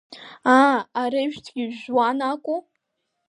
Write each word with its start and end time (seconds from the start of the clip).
Аа, 0.57 0.77
арыжәтәгьы 1.01 1.63
жәжәуан 1.75 2.19
акәу? 2.31 2.59